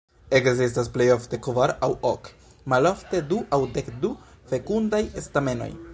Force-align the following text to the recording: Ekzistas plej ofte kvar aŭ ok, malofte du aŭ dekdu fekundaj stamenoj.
Ekzistas 0.35 0.87
plej 0.95 1.05
ofte 1.15 1.39
kvar 1.47 1.73
aŭ 1.87 1.89
ok, 2.13 2.31
malofte 2.75 3.23
du 3.35 3.41
aŭ 3.59 3.61
dekdu 3.77 4.15
fekundaj 4.55 5.07
stamenoj. 5.29 5.75